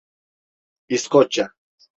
İskoçya… 0.89 1.51